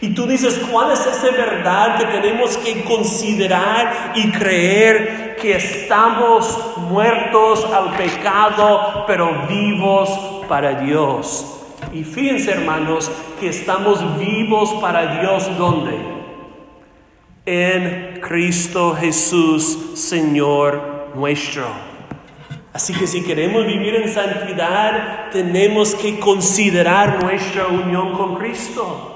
[0.00, 6.76] Y tú dices, ¿cuál es esa verdad que tenemos que considerar y creer que estamos
[6.76, 10.10] muertos al pecado, pero vivos
[10.48, 11.62] para Dios?
[11.92, 15.96] Y fíjense, hermanos, que estamos vivos para Dios, ¿dónde?
[17.46, 21.64] En Cristo Jesús, Señor nuestro.
[22.72, 29.15] Así que si queremos vivir en santidad, tenemos que considerar nuestra unión con Cristo.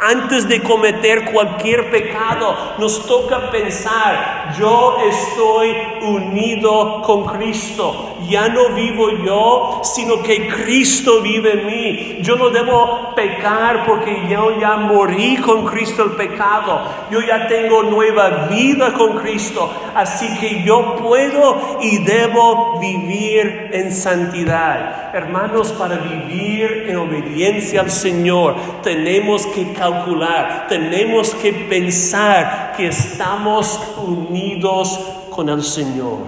[0.00, 5.72] Antes de cometer cualquier pecado, nos toca pensar, yo estoy
[6.02, 8.16] unido con Cristo.
[8.28, 12.18] Ya no vivo yo, sino que Cristo vive en mí.
[12.22, 16.82] Yo no debo pecar porque yo ya morí con Cristo el pecado.
[17.10, 19.70] Yo ya tengo nueva vida con Cristo.
[19.94, 25.14] Así que yo puedo y debo vivir en santidad.
[25.14, 33.78] Hermanos, para vivir en obediencia al Señor, tenemos que calcular, tenemos que pensar que estamos
[33.98, 34.98] unidos
[35.30, 36.20] con el Señor.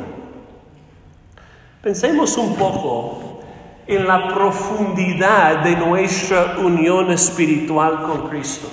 [1.80, 3.40] Pensemos un poco
[3.86, 8.68] en la profundidad de nuestra unión espiritual con Cristo.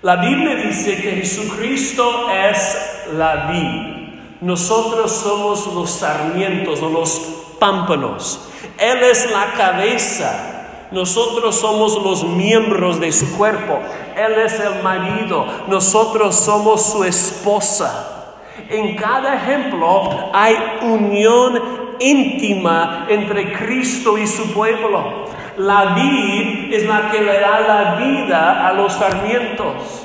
[0.00, 2.78] La Biblia dice que Jesucristo es
[3.18, 4.14] la vid.
[4.40, 7.18] Nosotros somos los sarmientos o los
[7.58, 8.48] pámpanos.
[8.78, 10.59] Él es la cabeza
[10.90, 13.78] nosotros somos los miembros de su cuerpo.
[14.16, 15.46] Él es el marido.
[15.68, 18.34] Nosotros somos su esposa.
[18.68, 25.26] En cada ejemplo hay unión íntima entre Cristo y su pueblo.
[25.56, 29.99] La vid es la que le da la vida a los sarmientos.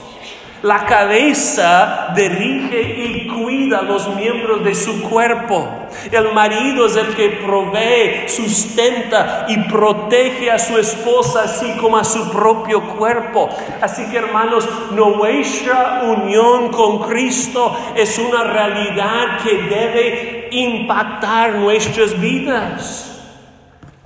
[0.66, 5.88] La cabeza dirige y cuida los miembros de su cuerpo.
[6.12, 12.04] El marido es el que provee, sustenta y protege a su esposa así como a
[12.04, 13.48] su propio cuerpo.
[13.80, 23.22] Así que hermanos, nuestra unión con Cristo es una realidad que debe impactar nuestras vidas.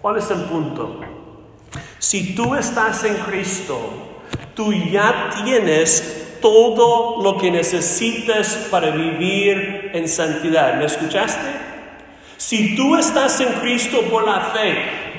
[0.01, 0.99] ¿Cuál es el punto?
[1.99, 3.80] Si tú estás en Cristo,
[4.53, 10.76] tú ya tienes todo lo que necesitas para vivir en santidad.
[10.76, 11.48] ¿Me escuchaste?
[12.38, 14.76] Si tú estás en Cristo por la fe,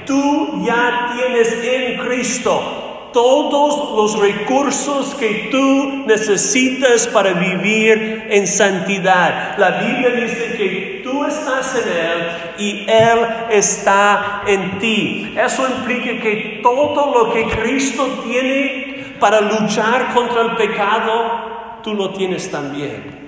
[0.06, 9.56] tú ya tienes en Cristo todos los recursos que tú necesitas para vivir en santidad.
[9.58, 13.18] La Biblia dice que tú estás en Él y Él
[13.50, 15.34] está en ti.
[15.36, 18.89] Eso implica que todo lo que Cristo tiene
[19.20, 23.20] para luchar contra el pecado, tú lo tienes también.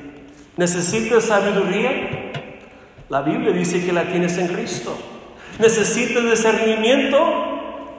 [0.57, 2.33] ¿Necesitas sabiduría?
[3.09, 4.97] La Biblia dice que la tienes en Cristo.
[5.59, 7.53] ¿Necesitas discernimiento?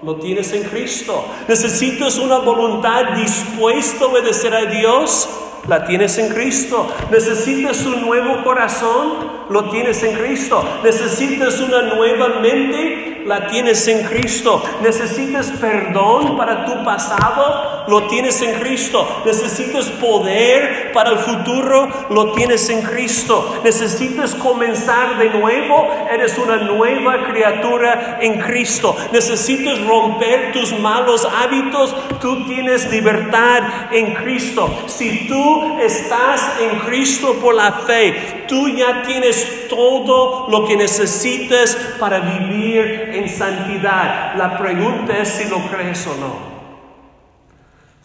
[0.04, 1.26] lo tienes en Cristo.
[1.48, 5.30] Necesitas una voluntad dispuesta a obedecer a Dios,
[5.68, 6.88] la tienes en Cristo.
[7.10, 10.64] Necesitas un nuevo corazón, lo tienes en Cristo.
[10.84, 14.62] Necesitas una nueva mente, la tienes en Cristo.
[14.82, 19.22] Necesitas perdón para tu pasado, lo tienes en Cristo.
[19.26, 23.62] Necesitas poder para el futuro, lo tienes en Cristo.
[23.64, 28.96] Necesitas comenzar de nuevo, eres una nueva criatura en Cristo.
[29.12, 34.70] Necesitas romper tus malos hábitos, tú tienes libertad en Cristo.
[34.88, 41.76] Si tú estás en Cristo por la fe, tú ya tienes todo lo que necesitas
[42.00, 44.36] para vivir en santidad.
[44.36, 46.53] La pregunta es si lo crees o no.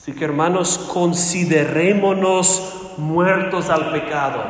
[0.09, 4.43] Así que hermanos, considerémonos muertos al pecado,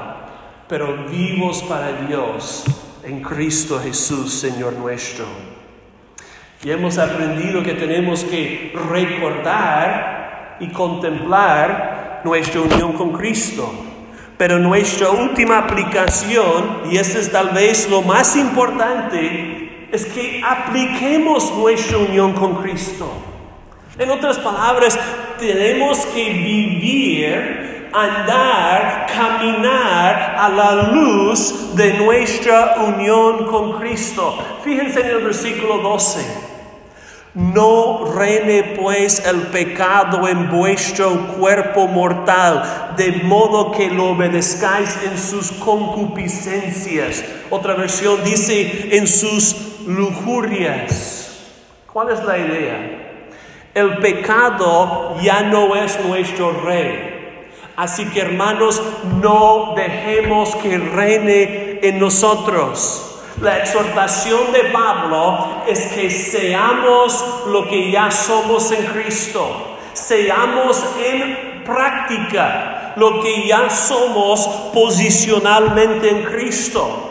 [0.68, 2.62] pero vivos para Dios
[3.02, 5.24] en Cristo Jesús, Señor nuestro.
[6.62, 13.68] Y hemos aprendido que tenemos que recordar y contemplar nuestra unión con Cristo.
[14.36, 21.52] Pero nuestra última aplicación, y esto es tal vez lo más importante, es que apliquemos
[21.56, 23.27] nuestra unión con Cristo.
[23.98, 24.96] En otras palabras,
[25.40, 34.38] tenemos que vivir, andar, caminar a la luz de nuestra unión con Cristo.
[34.62, 36.20] Fíjense en el versículo 12.
[37.34, 45.18] No reine pues el pecado en vuestro cuerpo mortal, de modo que lo obedezcáis en
[45.18, 47.24] sus concupiscencias.
[47.50, 49.56] Otra versión dice en sus
[49.88, 51.48] lujurias.
[51.92, 53.08] ¿Cuál es la idea?
[53.74, 57.14] El pecado ya no es nuestro rey.
[57.76, 58.82] Así que hermanos,
[59.22, 63.20] no dejemos que reine en nosotros.
[63.40, 69.76] La exhortación de Pablo es que seamos lo que ya somos en Cristo.
[69.92, 74.40] Seamos en práctica lo que ya somos
[74.74, 77.07] posicionalmente en Cristo.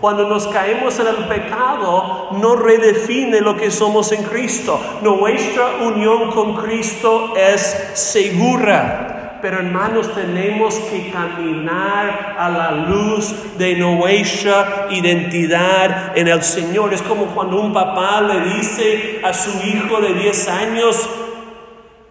[0.00, 4.78] Cuando nos caemos en el pecado, no redefine lo que somos en Cristo.
[5.02, 9.38] Nuestra unión con Cristo es segura.
[9.40, 16.92] Pero hermanos, tenemos que caminar a la luz de nuestra identidad en el Señor.
[16.92, 21.08] Es como cuando un papá le dice a su hijo de 10 años,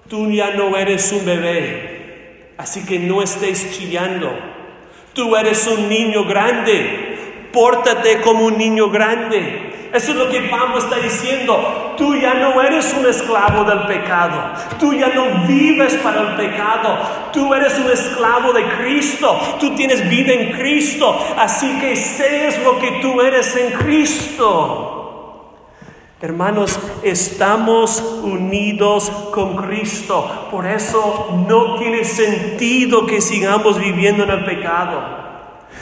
[0.08, 4.32] tú ya no eres un bebé, así que no estés chillando.
[5.14, 7.15] Tú eres un niño grande,
[7.56, 9.90] pórtate como un niño grande.
[9.94, 11.94] Eso es lo que Pablo está diciendo.
[11.98, 14.52] Tú ya no eres un esclavo del pecado.
[14.78, 16.98] Tú ya no vives para el pecado.
[17.32, 19.40] Tú eres un esclavo de Cristo.
[19.58, 21.18] Tú tienes vida en Cristo.
[21.38, 24.92] Así que seas lo que tú eres en Cristo.
[26.22, 30.50] Hermanos, estamos unidos con Cristo.
[30.52, 35.25] Por eso no tiene sentido que sigamos viviendo en el pecado.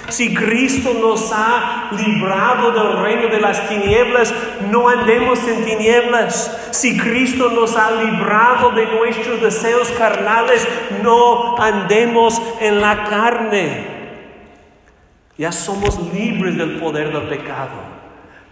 [0.10, 4.34] Si Cristo nos ha librado del reino de las tinieblas,
[4.70, 6.70] no andemos en tinieblas.
[6.72, 10.68] Si Cristo nos ha librado de nuestros deseos carnales,
[11.02, 13.88] no andemos en la carne.
[15.38, 17.94] Ya somos libres del poder del pecado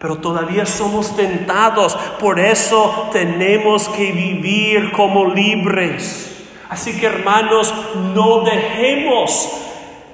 [0.01, 1.95] pero todavía somos tentados.
[2.19, 6.43] Por eso tenemos que vivir como libres.
[6.69, 7.71] Así que hermanos,
[8.15, 9.70] no dejemos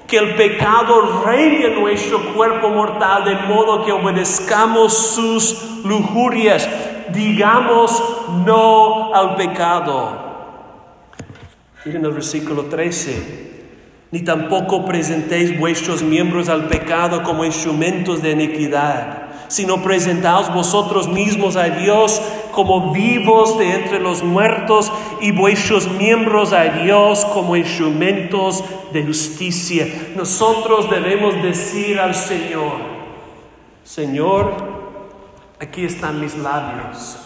[0.08, 6.66] que el pecado reine en nuestro cuerpo mortal de modo que obedezcamos sus lujurias,
[7.12, 8.02] digamos
[8.46, 10.26] no al pecado.
[11.84, 13.48] Miren el versículo 13.
[14.10, 21.56] Ni tampoco presentéis vuestros miembros al pecado como instrumentos de iniquidad sino presentaos vosotros mismos
[21.56, 22.22] a Dios
[22.58, 24.90] como vivos de entre los muertos
[25.20, 29.86] y vuestros miembros a Dios como instrumentos de justicia.
[30.16, 32.80] Nosotros debemos decir al Señor,
[33.84, 34.78] Señor,
[35.60, 37.18] Aquí están mis labios.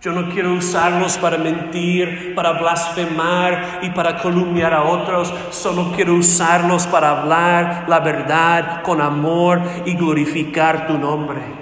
[0.00, 5.32] Yo no quiero usarlos para mentir, para blasfemar y para calumniar a otros.
[5.50, 11.61] Solo quiero usarlos para hablar la verdad con amor y glorificar tu nombre.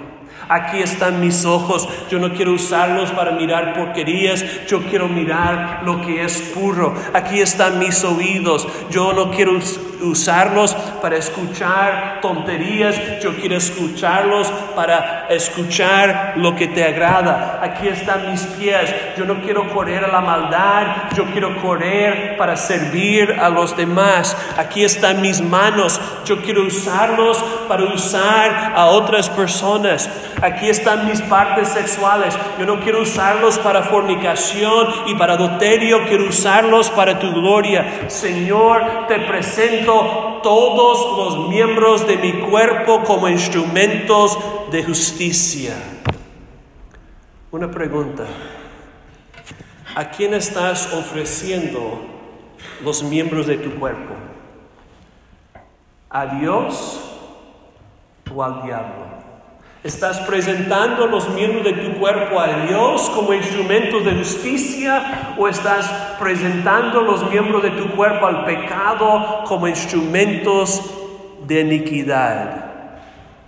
[0.51, 1.87] Aquí están mis ojos.
[2.09, 4.43] Yo no quiero usarlos para mirar porquerías.
[4.67, 6.93] Yo quiero mirar lo que es puro.
[7.13, 8.67] Aquí están mis oídos.
[8.89, 9.57] Yo no quiero
[10.01, 13.21] usarlos para escuchar tonterías.
[13.21, 17.61] Yo quiero escucharlos para escuchar lo que te agrada.
[17.63, 18.93] Aquí están mis pies.
[19.17, 21.13] Yo no quiero correr a la maldad.
[21.15, 24.35] Yo quiero correr para servir a los demás.
[24.57, 26.01] Aquí están mis manos.
[26.25, 27.37] Yo quiero usarlos
[27.69, 30.09] para usar a otras personas.
[30.41, 32.35] Aquí están mis partes sexuales.
[32.59, 38.09] Yo no quiero usarlos para fornicación y para adulterio, quiero usarlos para tu gloria.
[38.09, 44.37] Señor, te presento todos los miembros de mi cuerpo como instrumentos
[44.71, 45.75] de justicia.
[47.51, 48.25] Una pregunta.
[49.93, 52.01] ¿A quién estás ofreciendo
[52.83, 54.15] los miembros de tu cuerpo?
[56.09, 56.99] ¿A Dios
[58.33, 59.20] o al diablo?
[59.83, 65.89] ¿Estás presentando los miembros de tu cuerpo a Dios como instrumentos de justicia o estás
[66.19, 70.83] presentando los miembros de tu cuerpo al pecado como instrumentos
[71.47, 72.65] de iniquidad?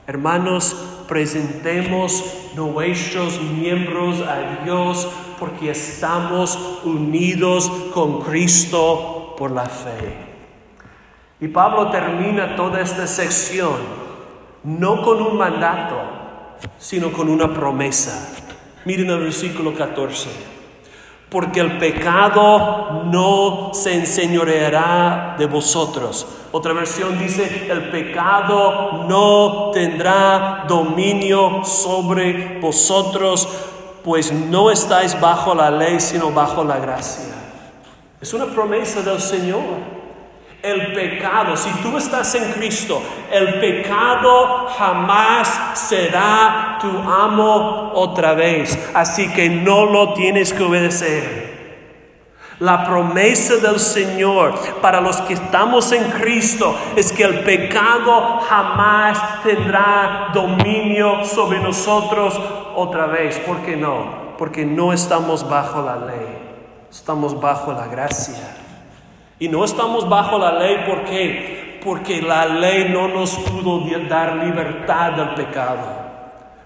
[0.07, 0.75] Hermanos,
[1.07, 2.25] presentemos
[2.55, 5.07] nuestros miembros a Dios
[5.39, 10.17] porque estamos unidos con Cristo por la fe.
[11.39, 14.01] Y Pablo termina toda esta sección
[14.63, 16.22] no con un mandato,
[16.77, 18.29] sino con una promesa.
[18.85, 20.29] Miren el versículo 14.
[21.29, 26.27] Porque el pecado no se enseñoreará de vosotros.
[26.51, 33.47] Otra versión dice, el pecado no tendrá dominio sobre vosotros,
[34.03, 37.33] pues no estáis bajo la ley, sino bajo la gracia.
[38.21, 39.92] Es una promesa del Señor.
[40.63, 48.79] El pecado, si tú estás en Cristo, el pecado jamás será tu amo otra vez.
[48.93, 51.53] Así que no lo tienes que obedecer.
[52.59, 59.43] La promesa del Señor para los que estamos en Cristo es que el pecado jamás
[59.43, 62.39] tendrá dominio sobre nosotros
[62.73, 63.37] otra vez.
[63.39, 64.37] ¿Por qué no?
[64.37, 66.37] Porque no estamos bajo la ley,
[66.89, 68.62] estamos bajo la gracia.
[69.43, 71.77] Y no estamos bajo la ley ¿por qué?
[71.83, 75.81] Porque la ley no nos pudo dar libertad del pecado.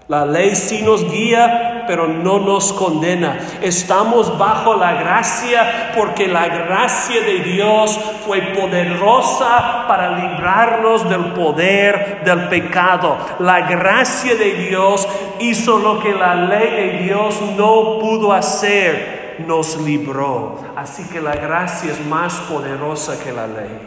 [0.06, 3.36] La ley sí nos guía, pero no nos condena.
[3.60, 12.22] Estamos bajo la gracia porque la gracia de Dios fue poderosa para librarnos del poder
[12.24, 13.18] del pecado.
[13.40, 15.08] La gracia de Dios
[15.40, 20.58] hizo lo que la ley de Dios no pudo hacer nos libró.
[20.76, 23.78] Así que la gracia es más poderosa que la ley.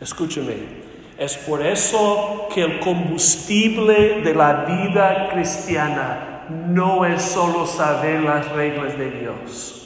[0.00, 0.84] Escúcheme,
[1.18, 8.50] es por eso que el combustible de la vida cristiana no es solo saber las
[8.50, 9.83] reglas de Dios.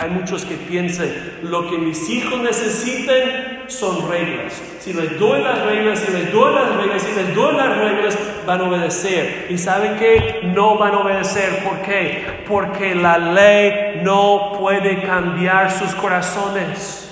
[0.00, 1.08] Hay muchos que piensan,
[1.42, 4.60] lo que mis hijos necesiten son reglas.
[4.80, 8.18] Si les doy las reglas, si les doy las reglas, si les doy las reglas,
[8.46, 9.46] van a obedecer.
[9.50, 10.40] ¿Y saben qué?
[10.44, 11.62] No van a obedecer.
[11.62, 12.44] ¿Por qué?
[12.48, 17.11] Porque la ley no puede cambiar sus corazones.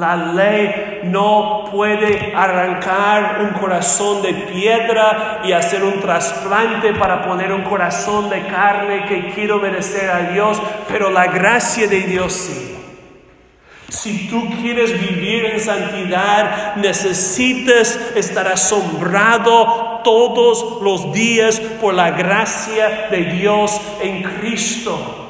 [0.00, 7.52] La ley no puede arrancar un corazón de piedra y hacer un trasplante para poner
[7.52, 12.78] un corazón de carne que quiere obedecer a Dios, pero la gracia de Dios sí.
[13.90, 23.08] Si tú quieres vivir en santidad, necesitas estar asombrado todos los días por la gracia
[23.10, 25.29] de Dios en Cristo.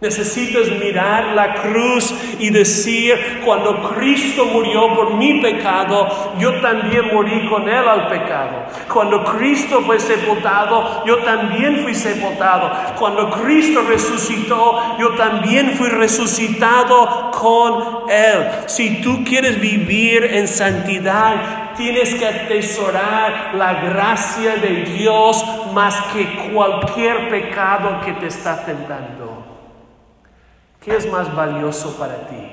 [0.00, 7.48] Necesitas mirar la cruz y decir, cuando Cristo murió por mi pecado, yo también morí
[7.48, 8.66] con Él al pecado.
[8.92, 12.70] Cuando Cristo fue sepultado, yo también fui sepultado.
[12.96, 18.50] Cuando Cristo resucitó, yo también fui resucitado con Él.
[18.66, 26.52] Si tú quieres vivir en santidad, tienes que atesorar la gracia de Dios más que
[26.52, 29.37] cualquier pecado que te está tentando.
[30.88, 32.48] ¿Qué es más valioso para ti?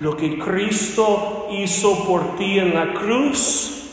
[0.00, 3.84] ¿Lo que Cristo hizo por ti en la cruz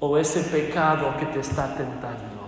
[0.00, 2.40] o ese pecado que te está tentando?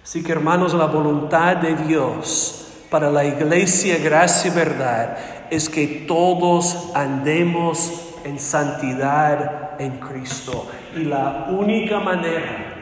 [0.00, 5.18] Así que hermanos, la voluntad de Dios para la iglesia, gracia y verdad,
[5.50, 10.68] es que todos andemos en santidad en Cristo.
[10.94, 12.73] Y la única manera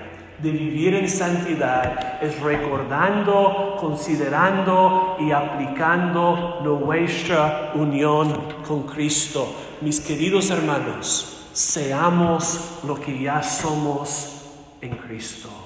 [0.42, 8.32] de vivir en santidad es recordando, considerando y aplicando nuestra unión
[8.66, 9.54] con Cristo.
[9.80, 14.42] Mis queridos hermanos, seamos lo que ya somos
[14.80, 15.61] en Cristo.